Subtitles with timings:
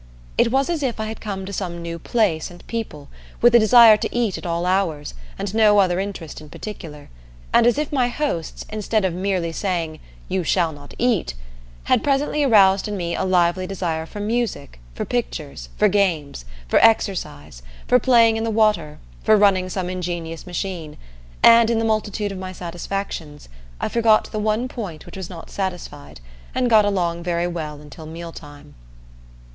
[0.35, 3.07] It was as if I had come to some new place and people,
[3.39, 7.09] with a desire to eat at all hours, and no other interests in particular;
[7.53, 11.35] and as if my hosts, instead of merely saying, "You shall not eat,"
[11.83, 16.79] had presently aroused in me a lively desire for music, for pictures, for games, for
[16.79, 20.97] exercise, for playing in the water, for running some ingenious machine;
[21.43, 23.49] and, in the multitude of my satisfactions,
[23.79, 26.21] I forgot the one point which was not satisfied,
[26.55, 28.73] and got along very well until mealtime.